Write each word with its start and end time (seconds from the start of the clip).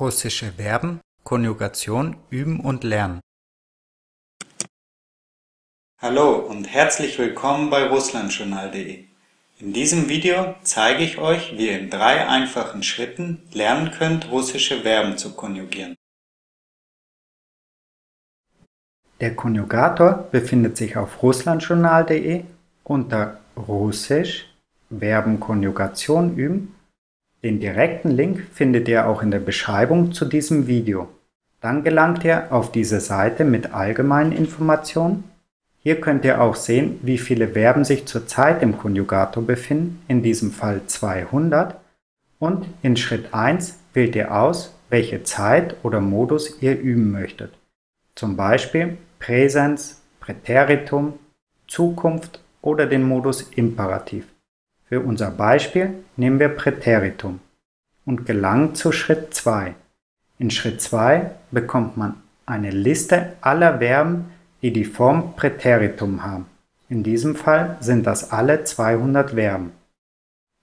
Russische 0.00 0.50
Verben, 0.50 1.00
Konjugation 1.22 2.16
üben 2.28 2.58
und 2.58 2.82
lernen. 2.82 3.20
Hallo 6.02 6.34
und 6.34 6.64
herzlich 6.64 7.16
willkommen 7.16 7.70
bei 7.70 7.86
russlandjournal.de. 7.86 9.04
In 9.60 9.72
diesem 9.72 10.08
Video 10.08 10.56
zeige 10.64 11.04
ich 11.04 11.18
euch, 11.18 11.56
wie 11.56 11.68
ihr 11.68 11.78
in 11.78 11.90
drei 11.90 12.26
einfachen 12.26 12.82
Schritten 12.82 13.44
lernen 13.52 13.92
könnt, 13.92 14.32
russische 14.32 14.80
Verben 14.80 15.16
zu 15.16 15.32
konjugieren. 15.36 15.94
Der 19.20 19.36
Konjugator 19.36 20.28
befindet 20.32 20.76
sich 20.76 20.96
auf 20.96 21.22
russlandjournal.de 21.22 22.42
unter 22.82 23.38
Russisch 23.56 24.52
Verbenkonjugation 24.90 26.36
üben 26.36 26.74
den 27.44 27.60
direkten 27.60 28.10
Link 28.10 28.42
findet 28.54 28.88
ihr 28.88 29.06
auch 29.06 29.22
in 29.22 29.30
der 29.30 29.38
Beschreibung 29.38 30.12
zu 30.12 30.24
diesem 30.24 30.66
Video. 30.66 31.08
Dann 31.60 31.84
gelangt 31.84 32.24
ihr 32.24 32.50
auf 32.50 32.72
diese 32.72 33.00
Seite 33.00 33.44
mit 33.44 33.74
allgemeinen 33.74 34.32
Informationen. 34.32 35.24
Hier 35.80 36.00
könnt 36.00 36.24
ihr 36.24 36.40
auch 36.40 36.56
sehen, 36.56 36.98
wie 37.02 37.18
viele 37.18 37.48
Verben 37.48 37.84
sich 37.84 38.06
zurzeit 38.06 38.62
im 38.62 38.78
Konjugator 38.78 39.42
befinden, 39.42 40.02
in 40.08 40.22
diesem 40.22 40.52
Fall 40.52 40.80
200. 40.86 41.76
Und 42.38 42.66
in 42.82 42.96
Schritt 42.96 43.34
1 43.34 43.78
wählt 43.92 44.16
ihr 44.16 44.34
aus, 44.34 44.74
welche 44.88 45.22
Zeit 45.22 45.76
oder 45.82 46.00
Modus 46.00 46.62
ihr 46.62 46.80
üben 46.80 47.12
möchtet. 47.12 47.52
Zum 48.14 48.36
Beispiel 48.36 48.96
Präsens, 49.18 50.00
Präteritum, 50.20 51.18
Zukunft 51.68 52.40
oder 52.62 52.86
den 52.86 53.02
Modus 53.02 53.42
Imperativ. 53.54 54.33
Für 54.86 55.00
unser 55.00 55.30
Beispiel 55.30 56.04
nehmen 56.16 56.38
wir 56.38 56.50
Präteritum 56.50 57.40
und 58.04 58.26
gelangen 58.26 58.74
zu 58.74 58.92
Schritt 58.92 59.32
2. 59.32 59.74
In 60.38 60.50
Schritt 60.50 60.82
2 60.82 61.30
bekommt 61.50 61.96
man 61.96 62.16
eine 62.44 62.70
Liste 62.70 63.32
aller 63.40 63.78
Verben, 63.78 64.26
die 64.60 64.74
die 64.74 64.84
Form 64.84 65.36
Präteritum 65.36 66.22
haben. 66.22 66.46
In 66.90 67.02
diesem 67.02 67.34
Fall 67.34 67.78
sind 67.80 68.06
das 68.06 68.30
alle 68.30 68.64
200 68.64 69.30
Verben. 69.30 69.72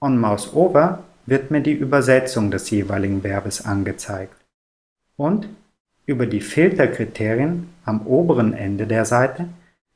On 0.00 0.18
Mouse 0.18 0.54
Over 0.54 1.04
wird 1.26 1.50
mir 1.50 1.60
die 1.60 1.74
Übersetzung 1.74 2.50
des 2.50 2.70
jeweiligen 2.70 3.22
Verbes 3.22 3.66
angezeigt. 3.66 4.34
Und 5.16 5.46
über 6.06 6.24
die 6.24 6.40
Filterkriterien 6.40 7.68
am 7.84 8.06
oberen 8.06 8.54
Ende 8.54 8.86
der 8.86 9.04
Seite 9.04 9.48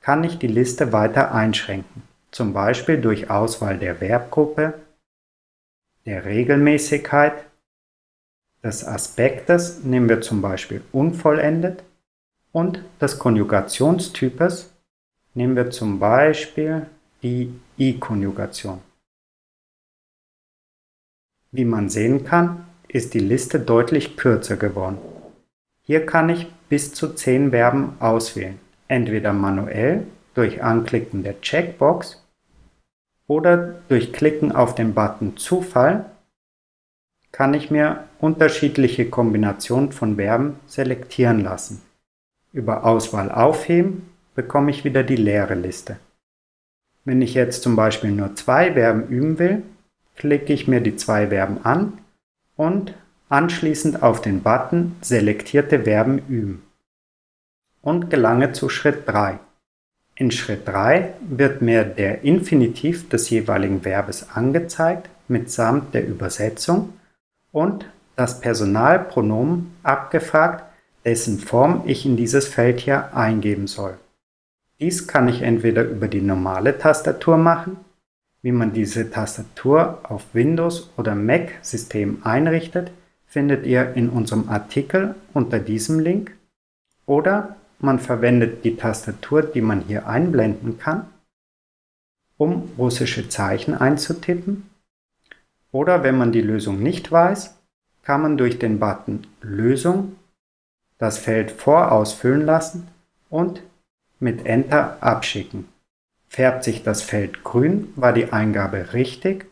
kann 0.00 0.22
ich 0.22 0.38
die 0.38 0.48
Liste 0.48 0.92
weiter 0.92 1.32
einschränken 1.32 2.11
zum 2.32 2.52
Beispiel 2.52 3.00
durch 3.00 3.30
Auswahl 3.30 3.78
der 3.78 3.96
Verbgruppe, 3.96 4.74
der 6.04 6.24
Regelmäßigkeit, 6.24 7.44
des 8.64 8.86
Aspektes 8.86 9.82
nehmen 9.82 10.08
wir 10.08 10.20
zum 10.20 10.40
Beispiel 10.40 10.82
unvollendet 10.92 11.82
und 12.52 12.82
des 13.00 13.18
Konjugationstypes 13.18 14.72
nehmen 15.34 15.56
wir 15.56 15.70
zum 15.70 15.98
Beispiel 15.98 16.86
die 17.22 17.52
I-Konjugation. 17.76 18.80
Wie 21.50 21.64
man 21.64 21.88
sehen 21.88 22.24
kann, 22.24 22.66
ist 22.86 23.14
die 23.14 23.20
Liste 23.20 23.58
deutlich 23.58 24.16
kürzer 24.16 24.56
geworden. 24.56 24.98
Hier 25.82 26.06
kann 26.06 26.28
ich 26.28 26.46
bis 26.68 26.94
zu 26.94 27.14
10 27.14 27.50
Verben 27.50 27.96
auswählen, 27.98 28.60
entweder 28.86 29.32
manuell 29.32 30.06
durch 30.34 30.62
Anklicken 30.62 31.24
der 31.24 31.40
Checkbox 31.40 32.21
oder 33.26 33.74
durch 33.88 34.12
Klicken 34.12 34.52
auf 34.52 34.74
den 34.74 34.94
Button 34.94 35.36
Zufall 35.36 36.06
kann 37.30 37.54
ich 37.54 37.70
mir 37.70 38.04
unterschiedliche 38.18 39.08
Kombinationen 39.08 39.92
von 39.92 40.16
Verben 40.16 40.60
selektieren 40.66 41.40
lassen. 41.40 41.80
Über 42.52 42.84
Auswahl 42.84 43.32
aufheben 43.32 44.08
bekomme 44.34 44.70
ich 44.70 44.84
wieder 44.84 45.02
die 45.02 45.16
leere 45.16 45.54
Liste. 45.54 45.96
Wenn 47.04 47.22
ich 47.22 47.34
jetzt 47.34 47.62
zum 47.62 47.74
Beispiel 47.74 48.12
nur 48.12 48.34
zwei 48.34 48.74
Verben 48.74 49.08
üben 49.08 49.38
will, 49.38 49.62
klicke 50.16 50.52
ich 50.52 50.68
mir 50.68 50.80
die 50.80 50.96
zwei 50.96 51.28
Verben 51.28 51.64
an 51.64 51.98
und 52.56 52.94
anschließend 53.28 54.02
auf 54.02 54.20
den 54.20 54.42
Button 54.42 54.96
Selektierte 55.00 55.84
Verben 55.84 56.18
üben 56.28 56.62
und 57.80 58.10
gelange 58.10 58.52
zu 58.52 58.68
Schritt 58.68 59.08
3. 59.08 59.38
In 60.22 60.30
Schritt 60.30 60.68
3 60.68 61.14
wird 61.28 61.62
mir 61.62 61.82
der 61.82 62.22
Infinitiv 62.22 63.08
des 63.08 63.28
jeweiligen 63.28 63.82
Verbes 63.84 64.28
angezeigt 64.32 65.10
mitsamt 65.26 65.94
der 65.94 66.06
Übersetzung 66.06 66.92
und 67.50 67.86
das 68.14 68.40
Personalpronomen 68.40 69.74
abgefragt, 69.82 70.62
dessen 71.04 71.40
Form 71.40 71.82
ich 71.86 72.06
in 72.06 72.16
dieses 72.16 72.46
Feld 72.46 72.78
hier 72.78 73.16
eingeben 73.16 73.66
soll. 73.66 73.98
Dies 74.78 75.08
kann 75.08 75.26
ich 75.26 75.42
entweder 75.42 75.82
über 75.82 76.06
die 76.06 76.22
normale 76.22 76.78
Tastatur 76.78 77.36
machen, 77.36 77.78
wie 78.42 78.52
man 78.52 78.72
diese 78.72 79.10
Tastatur 79.10 80.02
auf 80.04 80.22
Windows 80.34 80.92
oder 80.96 81.16
Mac 81.16 81.50
System 81.62 82.18
einrichtet, 82.22 82.92
findet 83.26 83.66
ihr 83.66 83.94
in 83.94 84.08
unserem 84.08 84.48
Artikel 84.50 85.16
unter 85.34 85.58
diesem 85.58 85.98
Link, 85.98 86.30
oder 87.06 87.56
man 87.82 87.98
verwendet 87.98 88.64
die 88.64 88.76
Tastatur, 88.76 89.42
die 89.42 89.60
man 89.60 89.82
hier 89.82 90.06
einblenden 90.06 90.78
kann, 90.78 91.06
um 92.36 92.70
russische 92.78 93.28
Zeichen 93.28 93.74
einzutippen. 93.74 94.70
Oder 95.72 96.02
wenn 96.02 96.16
man 96.16 96.32
die 96.32 96.40
Lösung 96.40 96.82
nicht 96.82 97.10
weiß, 97.10 97.56
kann 98.02 98.22
man 98.22 98.36
durch 98.36 98.58
den 98.58 98.78
Button 98.78 99.26
Lösung 99.40 100.16
das 100.98 101.18
Feld 101.18 101.50
vorausfüllen 101.50 102.46
lassen 102.46 102.88
und 103.30 103.62
mit 104.20 104.46
Enter 104.46 104.98
abschicken. 105.00 105.68
Färbt 106.28 106.64
sich 106.64 106.82
das 106.82 107.02
Feld 107.02 107.42
grün, 107.42 107.92
war 107.96 108.12
die 108.12 108.32
Eingabe 108.32 108.92
richtig 108.92 109.46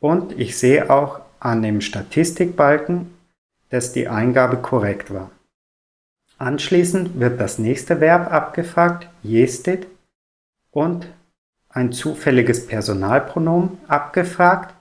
und 0.00 0.38
ich 0.38 0.58
sehe 0.58 0.90
auch 0.90 1.20
an 1.38 1.62
dem 1.62 1.80
Statistikbalken, 1.80 3.14
dass 3.70 3.92
die 3.92 4.08
Eingabe 4.08 4.56
korrekt 4.56 5.12
war. 5.14 5.30
Anschließend 6.40 7.20
wird 7.20 7.38
das 7.38 7.58
nächste 7.58 8.00
Verb 8.00 8.32
abgefragt, 8.32 9.10
jestit, 9.22 9.86
und 10.70 11.06
ein 11.68 11.92
zufälliges 11.92 12.66
Personalpronomen 12.66 13.76
abgefragt. 13.88 14.74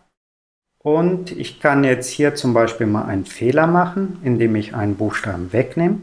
Und 0.82 1.32
ich 1.34 1.60
kann 1.60 1.84
jetzt 1.84 2.08
hier 2.08 2.34
zum 2.36 2.54
Beispiel 2.54 2.88
mal 2.88 3.04
einen 3.04 3.26
Fehler 3.26 3.68
machen, 3.68 4.20
indem 4.24 4.56
ich 4.56 4.74
einen 4.74 4.96
Buchstaben 4.96 5.52
wegnehme. 5.52 6.00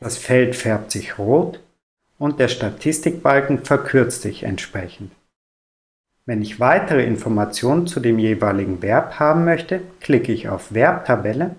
Das 0.00 0.18
Feld 0.18 0.54
färbt 0.54 0.90
sich 0.90 1.18
rot 1.18 1.60
und 2.18 2.38
der 2.38 2.48
Statistikbalken 2.48 3.64
verkürzt 3.64 4.20
sich 4.20 4.42
entsprechend. 4.42 5.12
Wenn 6.26 6.42
ich 6.42 6.60
weitere 6.60 7.06
Informationen 7.06 7.86
zu 7.86 8.00
dem 8.00 8.18
jeweiligen 8.18 8.82
Verb 8.82 9.18
haben 9.18 9.46
möchte, 9.46 9.80
klicke 10.00 10.30
ich 10.30 10.50
auf 10.50 10.72
Verbtabelle 10.72 11.56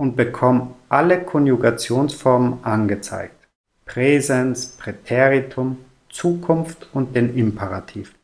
und 0.00 0.16
bekomme 0.16 0.74
alle 0.88 1.22
Konjugationsformen 1.22 2.58
angezeigt. 2.62 3.48
Präsens, 3.84 4.66
Präteritum, 4.78 5.78
Zukunft 6.10 6.88
und 6.92 7.14
den 7.14 7.36
Imperativ. 7.36 8.14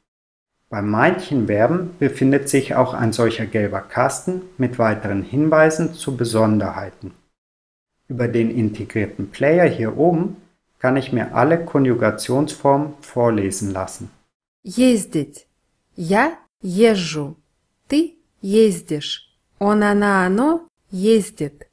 Bei 0.69 0.81
manchen 0.81 1.47
Verben 1.49 1.91
befindet 1.99 2.49
sich 2.49 2.75
auch 2.75 2.95
ein 2.95 3.13
solcher 3.13 3.47
gelber 3.47 3.83
Kasten 3.83 4.43
mit 4.57 4.79
weiteren 4.79 5.23
Hinweisen 5.23 5.93
zu 5.93 6.17
Besonderheiten. 6.17 7.13
Über 8.09 8.27
den 8.29 8.51
integrierten 8.51 9.31
Player 9.31 9.67
hier 9.67 9.97
oben 9.99 10.37
kann 10.79 10.97
ich 10.97 11.13
mir 11.13 11.35
alle 11.35 11.65
Konjugationsformen 11.65 12.95
vorlesen 13.01 13.71
lassen. 13.71 14.11
Ездить. 14.63 15.47
Я 15.95 16.39
езжу. 16.63 17.37
Ты 17.89 18.17
ездишь. 18.41 19.29
Он, 19.59 19.83
она, 19.83 20.25
оно 20.27 20.69
ездит. 20.91 21.66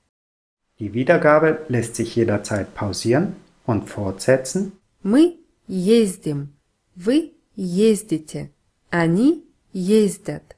Die 0.80 0.94
Wiedergabe 0.94 1.66
lässt 1.68 1.96
sich 1.96 2.16
jederzeit 2.16 2.74
pausieren 2.74 3.36
und 3.66 3.90
fortsetzen. 3.90 4.72
Мы 5.04 5.36
ездим. 5.68 6.54
Вы 6.96 7.32
ездите. 7.56 8.50
Они 8.92 9.44
ездят. 9.74 10.56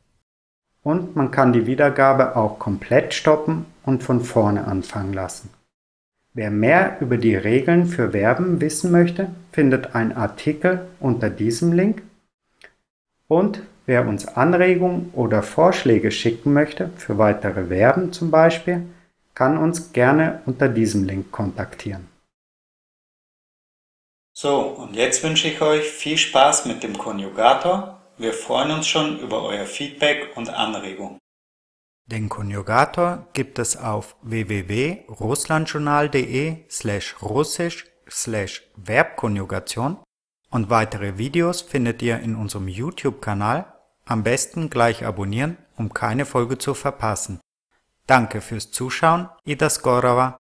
Und 0.84 1.16
man 1.16 1.32
kann 1.32 1.54
die 1.54 1.66
Wiedergabe 1.68 2.36
auch 2.36 2.58
komplett 2.58 3.14
stoppen 3.14 3.66
und 3.84 4.04
von 4.04 4.22
vorne 4.22 4.66
anfangen 4.66 5.14
lassen. 5.14 5.50
Wer 6.34 6.50
mehr 6.50 6.98
über 7.02 7.18
die 7.18 7.36
Regeln 7.36 7.86
für 7.86 8.12
Verben 8.12 8.62
wissen 8.62 8.92
möchte, 8.92 9.28
findet 9.52 9.96
einen 9.96 10.14
Artikel 10.14 10.88
unter 11.00 11.30
diesem 11.30 11.74
Link. 11.74 12.04
Und 13.28 13.64
wer 13.86 14.08
uns 14.08 14.28
Anregungen 14.28 15.10
oder 15.14 15.44
Vorschläge 15.44 16.10
schicken 16.10 16.54
möchte, 16.54 16.90
für 16.96 17.18
weitere 17.18 17.66
Verben 17.66 18.14
zum 18.14 18.32
Beispiel, 18.32 18.84
kann 19.37 19.59
uns 19.59 19.93
gerne 19.93 20.43
unter 20.47 20.69
diesem 20.69 21.05
Link 21.05 21.31
kontaktieren. 21.31 22.09
So, 24.33 24.59
und 24.61 24.97
jetzt 24.97 25.23
wünsche 25.23 25.47
ich 25.49 25.61
euch 25.61 25.85
viel 25.85 26.19
Spaß 26.19 26.67
mit 26.67 26.83
dem 26.83 26.99
Konjugator. 26.99 28.03
Wir 28.19 28.33
freuen 28.33 28.73
uns 28.73 28.89
schon 28.89 29.21
über 29.21 29.43
euer 29.43 29.67
Feedback 29.67 30.37
und 30.37 30.49
Anregungen. 30.49 31.19
Den 32.07 32.29
Konjugator 32.29 33.29
gibt 33.33 33.59
es 33.59 33.77
auf 33.77 34.15
www.russlandjournal.de 34.23 36.65
slash 36.71 37.17
russisch 37.21 37.85
slash 38.09 38.63
Verbkonjugation 38.83 39.99
und 40.51 40.71
weitere 40.71 41.19
Videos 41.19 41.63
findet 41.63 42.01
ihr 42.01 42.21
in 42.21 42.37
unserem 42.37 42.69
YouTube-Kanal. 42.69 43.73
Am 44.07 44.23
besten 44.23 44.71
gleich 44.71 45.05
abonnieren, 45.05 45.59
um 45.77 45.93
keine 45.93 46.25
Folge 46.25 46.59
zu 46.59 46.75
verpassen. 46.75 47.41
Danke 48.07 48.41
fürs 48.41 48.71
Zuschauen, 48.71 49.29
Ida 49.45 49.69
Skorowa. 49.69 50.39